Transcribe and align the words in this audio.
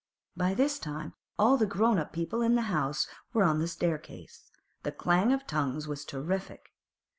By 0.35 0.55
this 0.55 0.79
time 0.79 1.13
all 1.37 1.57
the 1.57 1.67
grown 1.67 1.99
up 1.99 2.11
people 2.11 2.41
in 2.41 2.55
the 2.55 2.63
house 2.73 3.07
were 3.33 3.43
on 3.43 3.59
the 3.59 3.67
staircase; 3.67 4.49
the 4.81 4.91
clang 4.91 5.31
of 5.31 5.45
tongues 5.45 5.87
was 5.87 6.05
terrific. 6.05 6.71